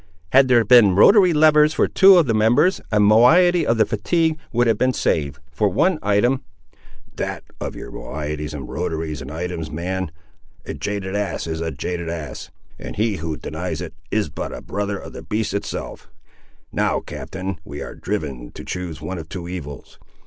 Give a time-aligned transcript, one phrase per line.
[0.31, 4.39] "Had there been rotary levers for two of the members, a moiety of the fatigue
[4.51, 6.41] would have been saved, for one item—"
[7.17, 10.11] "That, for your moiety's and rotaries, and items, man;
[10.65, 14.61] a jaded ass is a jaded ass, and he who denies it is but a
[14.63, 16.09] brother of the beast itself.
[16.71, 19.99] Now, captain, are we driven to choose one of two evils.